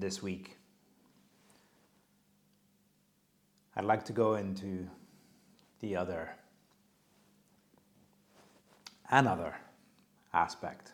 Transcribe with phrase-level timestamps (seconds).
[0.00, 0.56] this week.
[3.76, 4.88] I'd like to go into
[5.80, 6.30] the other,
[9.10, 9.54] another
[10.32, 10.92] aspect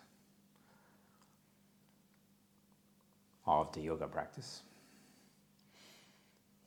[3.47, 4.63] of the yoga practice.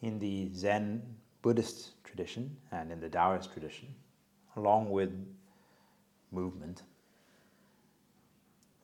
[0.02, 1.02] In the Zen
[1.42, 3.88] Buddhist tradition and in the Taoist tradition,
[4.56, 5.12] along with
[6.32, 6.84] movement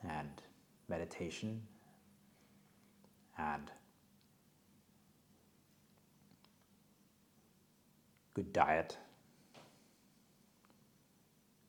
[0.07, 0.29] and
[0.87, 1.61] meditation
[3.37, 3.71] and
[8.33, 8.97] good diet,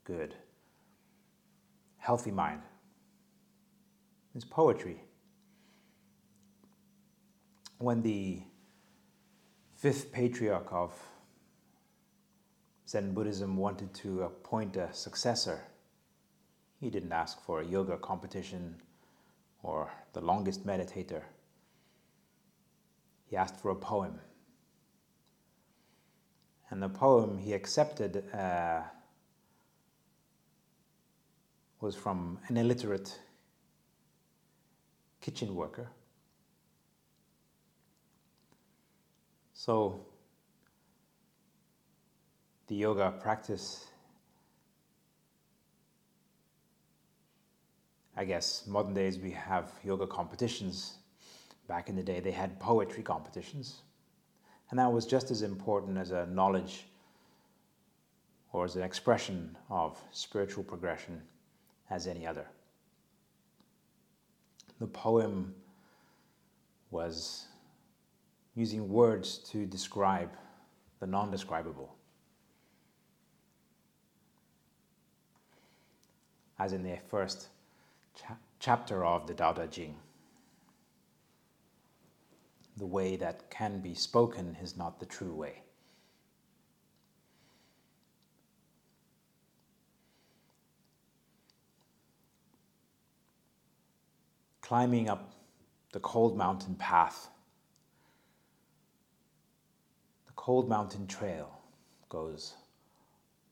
[0.04, 0.34] good
[1.98, 2.60] healthy mind.
[4.34, 5.00] It's poetry.
[7.78, 8.42] When the
[9.76, 10.92] fifth patriarch of
[12.88, 15.62] Zen Buddhism wanted to appoint a successor,
[16.80, 18.76] he didn't ask for a yoga competition
[19.62, 21.22] or the longest meditator
[23.34, 24.20] he asked for a poem.
[26.70, 28.82] And the poem he accepted uh,
[31.80, 33.18] was from an illiterate
[35.20, 35.88] kitchen worker.
[39.52, 40.06] So,
[42.68, 43.86] the yoga practice,
[48.16, 50.98] I guess, modern days we have yoga competitions
[51.66, 53.82] Back in the day, they had poetry competitions,
[54.70, 56.86] and that was just as important as a knowledge
[58.52, 61.22] or as an expression of spiritual progression
[61.90, 62.46] as any other.
[64.78, 65.54] The poem
[66.90, 67.46] was
[68.54, 70.30] using words to describe
[71.00, 71.94] the non describable.
[76.58, 77.48] As in the first
[78.14, 79.96] cha- chapter of the Tao Te Ching
[82.76, 85.62] the way that can be spoken is not the true way.
[94.60, 95.34] Climbing up
[95.92, 97.28] the cold mountain path,
[100.26, 101.60] the cold mountain trail
[102.08, 102.54] goes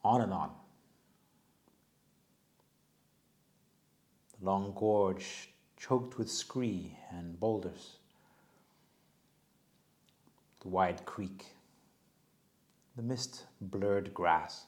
[0.03, 0.50] on and on.
[4.41, 7.99] The long gorge choked with scree and boulders
[10.62, 11.46] the wide creek,
[12.96, 14.66] the mist blurred grass.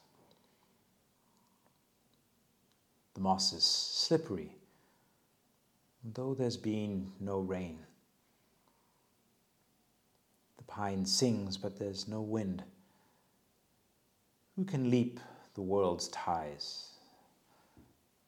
[3.14, 4.56] The moss is slippery,
[6.02, 7.78] though there's been no rain.
[10.56, 12.64] The pine sings, but there's no wind.
[14.56, 15.20] Who can leap
[15.54, 16.88] the world's ties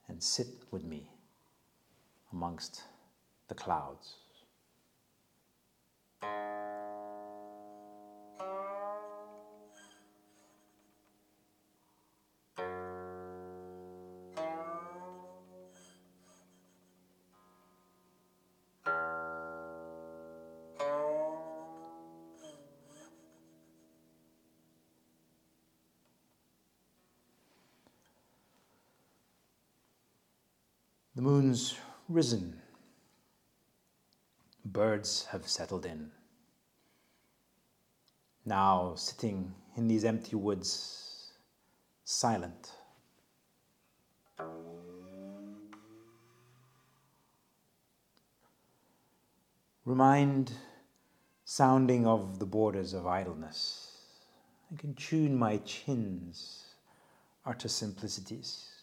[0.07, 1.11] and sit with me
[2.33, 2.83] amongst
[3.49, 4.15] the clouds?
[31.17, 31.75] The moon's
[32.11, 32.61] risen.
[34.67, 36.11] Birds have settled in.
[38.45, 41.33] Now, sitting in these empty woods,
[42.05, 42.71] silent.
[49.87, 50.53] Remind
[51.47, 54.03] sounding of the borders of idleness.
[54.71, 56.67] I can tune my chins,
[57.47, 58.76] utter simplicities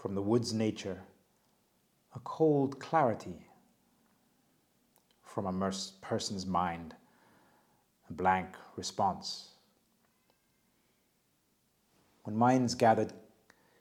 [0.00, 1.02] from the wood's nature,
[2.14, 3.46] a cold clarity
[5.22, 6.94] from a person's mind,
[8.08, 9.50] a blank response.
[12.22, 13.12] When minds gathered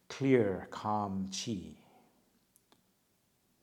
[0.10, 1.78] clear, calm chi,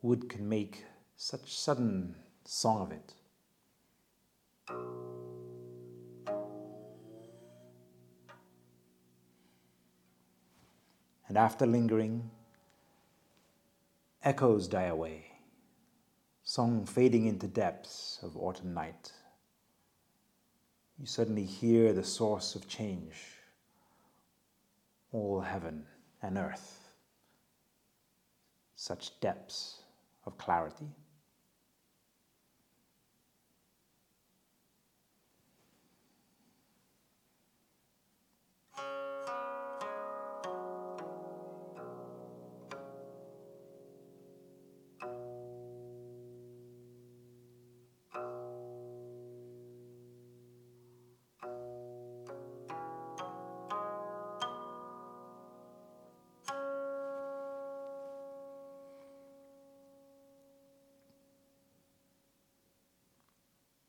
[0.01, 0.85] wood can make
[1.17, 2.15] such sudden
[2.47, 3.13] song of it.
[11.29, 12.31] And after lingering,
[14.27, 15.25] echoes die away,
[16.43, 19.13] song fading into depths of autumn night.
[20.99, 23.15] You suddenly hear the source of change,
[25.13, 25.87] all heaven
[26.21, 26.89] and earth,
[28.75, 29.83] such depths
[30.25, 30.89] of clarity.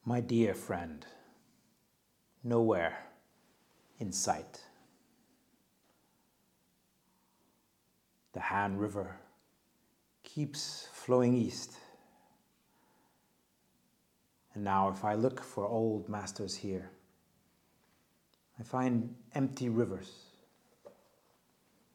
[0.08, 1.06] My dear friend,
[2.42, 2.98] nowhere
[4.00, 4.62] in sight.
[8.32, 9.18] The Han River
[10.24, 11.74] keeps flowing east.
[14.56, 16.90] And now, if I look for old masters here,
[18.58, 20.14] I find empty rivers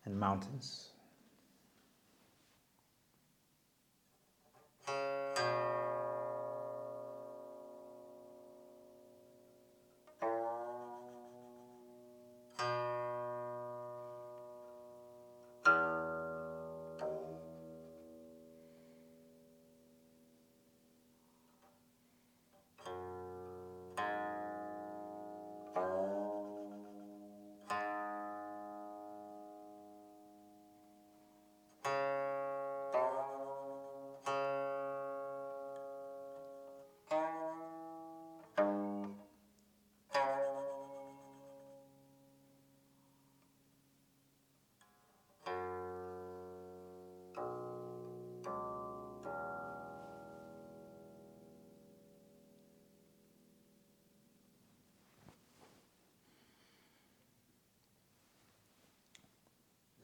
[0.05, 0.91] and mountains.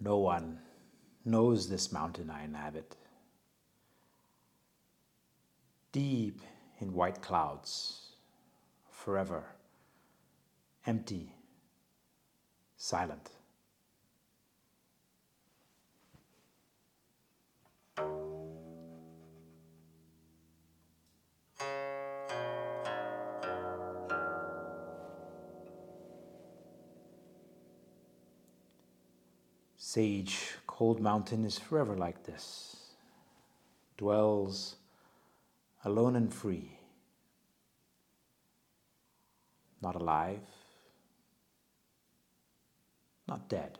[0.00, 0.60] No one
[1.24, 2.96] knows this mountain I inhabit.
[5.92, 6.40] Deep
[6.80, 8.12] in white clouds,
[8.90, 9.44] forever,
[10.86, 11.34] empty,
[12.76, 13.30] silent.
[29.80, 32.76] Sage Cold Mountain is forever like this,
[33.96, 34.75] dwells
[35.84, 36.72] alone and free,
[39.80, 40.42] not alive,
[43.28, 43.78] not dead.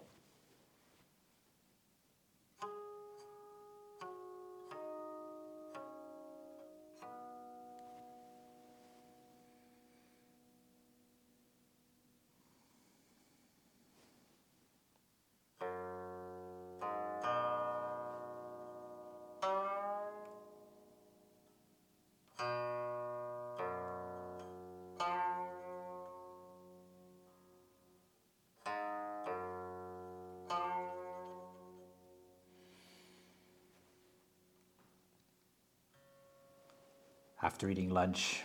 [37.49, 38.43] After eating lunch,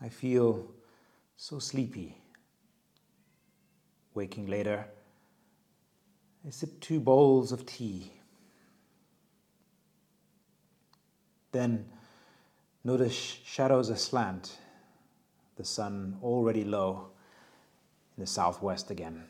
[0.00, 0.64] I feel
[1.36, 2.16] so sleepy.
[4.14, 4.86] Waking later,
[6.46, 8.12] I sip two bowls of tea.
[11.50, 11.86] Then
[12.84, 14.56] notice shadows aslant,
[15.56, 17.08] the sun already low
[18.16, 19.24] in the southwest again.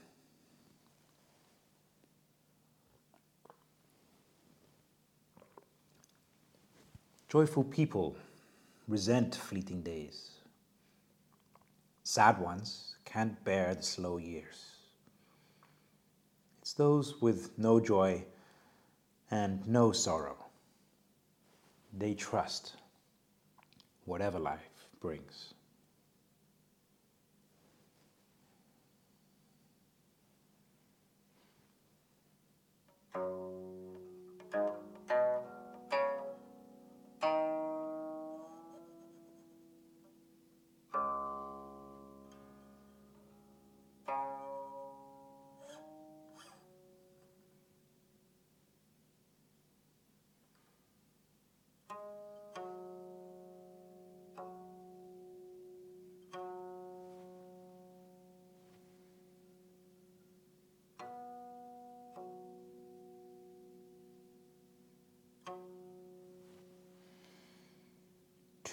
[7.31, 8.19] Joyful people
[8.87, 10.31] resent fleeting days.
[12.03, 14.76] Sad ones can't bear the slow years.
[16.61, 18.25] It's those with no joy
[19.31, 20.37] and no sorrow.
[21.97, 22.75] They trust
[24.05, 25.55] whatever life brings.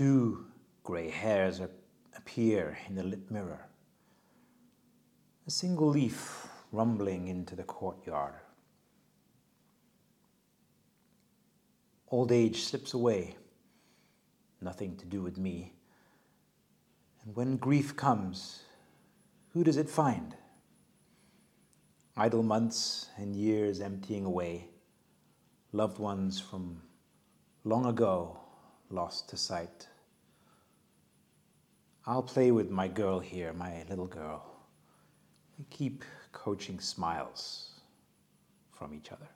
[0.01, 0.47] Two
[0.81, 1.61] grey hairs
[2.17, 3.67] appear in the lit mirror.
[5.45, 8.33] A single leaf rumbling into the courtyard.
[12.09, 13.35] Old age slips away,
[14.59, 15.75] nothing to do with me.
[17.23, 18.63] And when grief comes,
[19.53, 20.35] who does it find?
[22.17, 24.69] Idle months and years emptying away,
[25.71, 26.81] loved ones from
[27.63, 28.39] long ago
[28.89, 29.87] lost to sight.
[32.05, 34.43] I'll play with my girl here, my little girl.
[35.57, 37.71] We keep coaching smiles
[38.71, 39.27] from each other.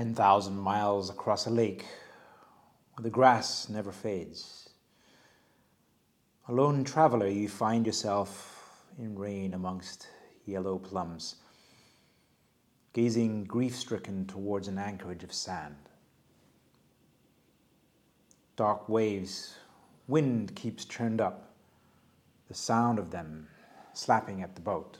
[0.00, 1.84] 10,000 miles across a lake
[2.94, 4.70] where the grass never fades.
[6.48, 10.08] A lone traveler, you find yourself in rain amongst
[10.46, 11.36] yellow plums,
[12.94, 15.76] gazing grief stricken towards an anchorage of sand.
[18.56, 19.54] Dark waves,
[20.08, 21.52] wind keeps churned up,
[22.48, 23.48] the sound of them
[23.92, 24.96] slapping at the boat.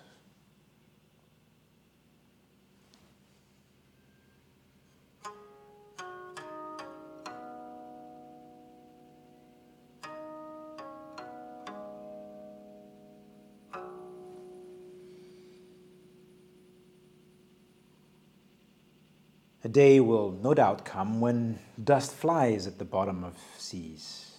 [19.70, 24.36] Day will no doubt come when dust flies at the bottom of seas.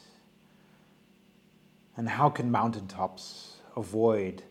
[1.96, 4.44] And how can mountain tops avoid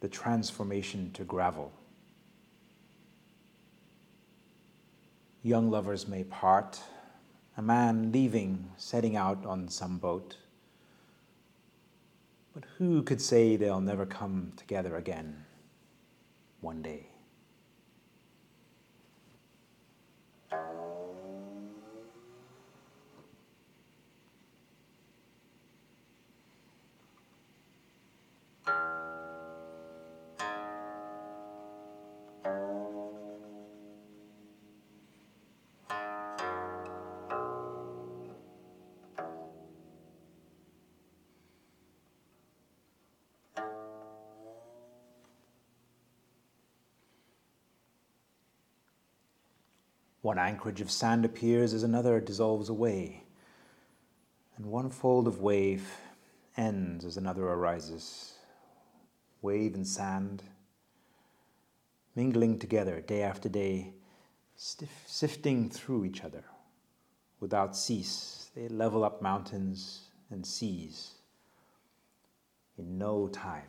[0.00, 1.72] the transformation to gravel?
[5.42, 6.80] Young lovers may part,
[7.56, 10.36] a man leaving, setting out on some boat.
[12.54, 15.44] But who could say they'll never come together again
[16.60, 17.08] one day?
[50.24, 53.24] One anchorage of sand appears as another dissolves away,
[54.56, 55.86] and one fold of wave
[56.56, 58.32] ends as another arises.
[59.42, 60.42] Wave and sand
[62.16, 63.92] mingling together day after day,
[64.56, 66.44] stiff, sifting through each other.
[67.38, 71.16] Without cease, they level up mountains and seas
[72.78, 73.68] in no time.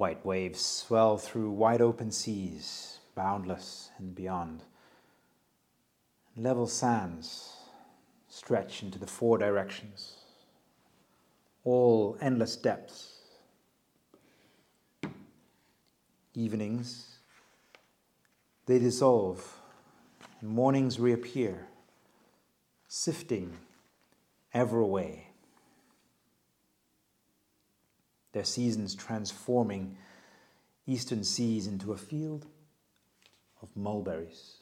[0.00, 4.62] White waves swell through wide open seas, boundless and beyond.
[6.34, 7.52] Level sands
[8.26, 10.16] stretch into the four directions,
[11.64, 13.18] all endless depths.
[16.32, 17.18] Evenings,
[18.64, 19.60] they dissolve,
[20.40, 21.66] and mornings reappear,
[22.88, 23.58] sifting
[24.54, 25.29] ever away
[28.32, 29.96] their seasons transforming
[30.86, 32.46] eastern seas into a field
[33.62, 34.59] of mulberries.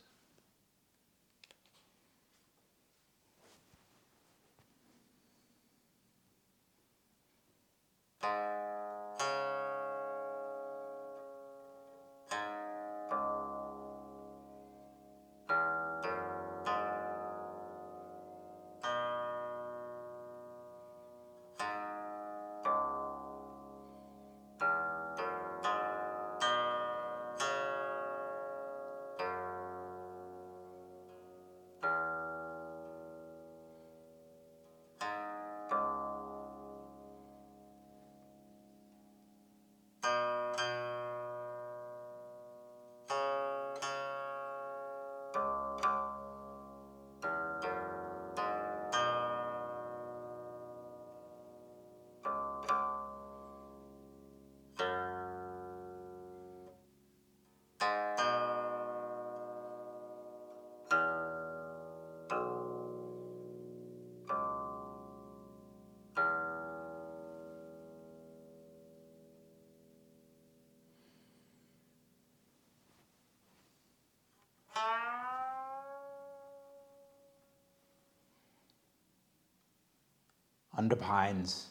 [80.79, 81.67] Under pines.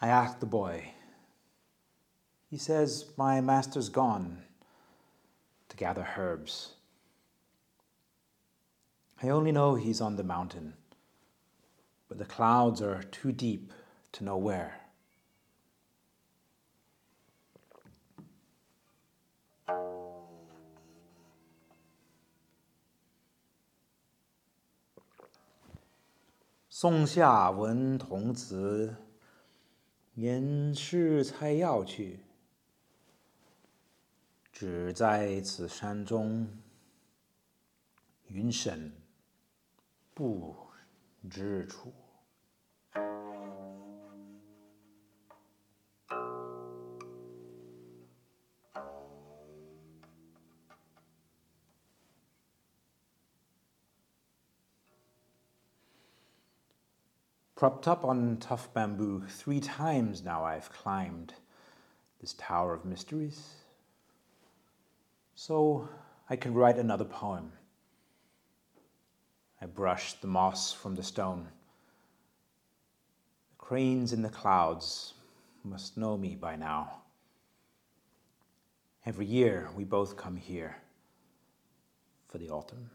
[0.00, 0.90] I ask the boy.
[2.50, 4.42] He says, My master's gone
[5.68, 6.72] to gather herbs.
[9.22, 10.74] I only know he's on the mountain,
[12.08, 13.72] but the clouds are too deep
[14.12, 14.80] to know where.
[26.78, 28.94] 松下闻童子，
[30.12, 32.20] 言师采药去。
[34.52, 36.46] 只在此山中，
[38.26, 38.92] 云深
[40.12, 40.54] 不
[41.30, 41.90] 知处。
[57.56, 61.32] Propped up on tough bamboo, three times now I've climbed
[62.20, 63.54] this tower of mysteries.
[65.34, 65.88] So
[66.28, 67.52] I can write another poem.
[69.58, 71.48] I brush the moss from the stone.
[73.52, 75.14] The cranes in the clouds
[75.64, 77.00] must know me by now.
[79.06, 80.76] Every year we both come here
[82.28, 82.90] for the autumn.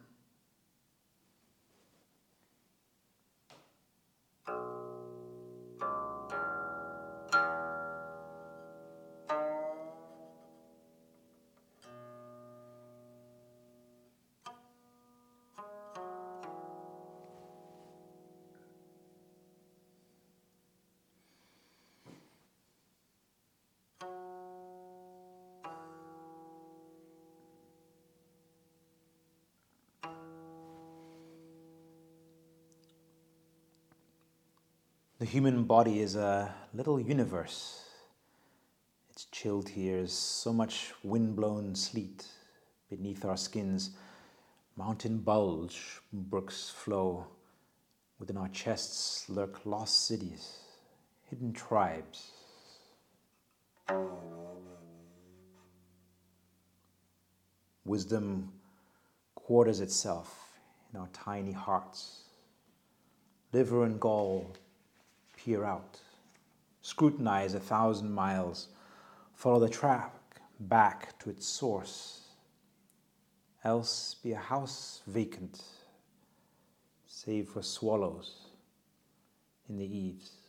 [35.22, 37.86] The human body is a little universe.
[39.12, 42.26] Its chilled here is so much wind-blown sleet
[42.90, 43.92] beneath our skins.
[44.76, 47.28] Mountain bulge, brooks flow.
[48.18, 50.62] Within our chests lurk lost cities,
[51.30, 52.32] hidden tribes.
[57.86, 58.52] Wisdom
[59.36, 60.60] quarters itself
[60.94, 62.24] in our tiny hearts.
[63.54, 64.56] Liver and gall
[65.36, 66.00] peer out,
[66.82, 68.70] scrutinize a thousand miles,
[69.34, 70.14] follow the track
[70.60, 72.22] back to its source,
[73.64, 75.62] else be a house vacant,
[77.08, 78.48] save for swallows
[79.68, 80.41] in the eaves.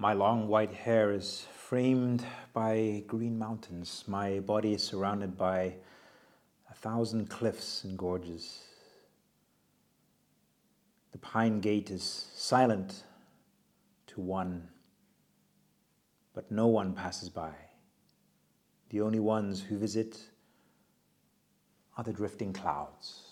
[0.00, 4.04] My long white hair is framed by green mountains.
[4.06, 5.74] My body is surrounded by
[6.70, 8.62] a thousand cliffs and gorges.
[11.10, 13.02] The pine gate is silent
[14.06, 14.68] to one,
[16.32, 17.50] but no one passes by.
[18.90, 20.16] The only ones who visit
[21.96, 23.27] are the drifting clouds.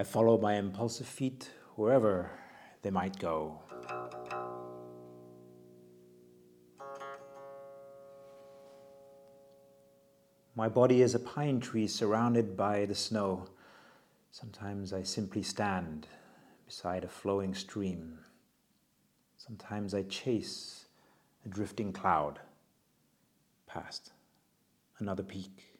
[0.00, 2.30] I follow my impulsive feet wherever
[2.82, 3.58] they might go.
[10.54, 13.48] My body is a pine tree surrounded by the snow.
[14.30, 16.06] Sometimes I simply stand
[16.64, 18.18] beside a flowing stream.
[19.36, 20.86] Sometimes I chase
[21.44, 22.38] a drifting cloud
[23.66, 24.12] past
[25.00, 25.77] another peak.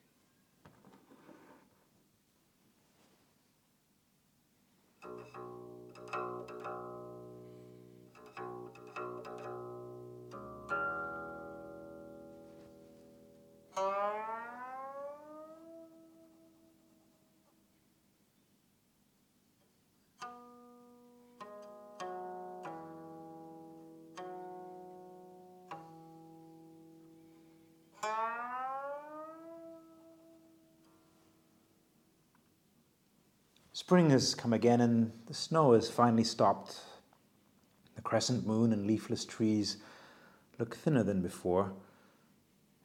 [33.79, 36.81] Spring has come again and the snow has finally stopped.
[37.95, 39.77] The crescent moon and leafless trees
[40.59, 41.73] look thinner than before.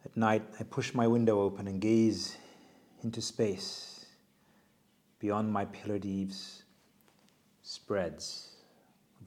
[0.04, 2.36] At night, I push my window open and gaze
[3.02, 4.06] into space.
[5.18, 6.62] Beyond my pillared eaves
[7.60, 8.54] spreads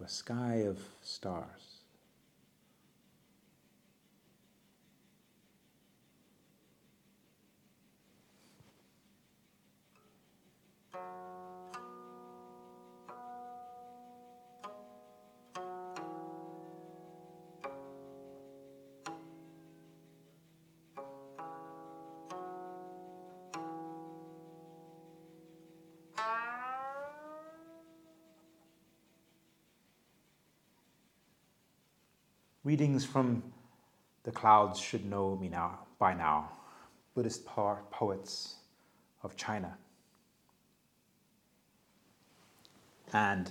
[0.01, 1.76] a sky of stars.
[32.67, 33.43] Readings from
[34.23, 36.49] the clouds should know me now by now.
[37.15, 38.55] Buddhist poets
[39.23, 39.77] of China.
[43.13, 43.49] And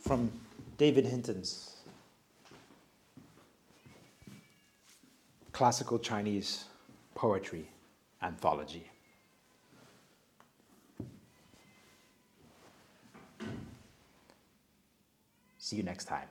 [0.00, 0.30] from
[0.76, 1.76] David Hinton's
[5.52, 6.66] classical Chinese
[7.14, 7.66] poetry
[8.22, 8.84] anthology.
[15.56, 16.28] See you next time.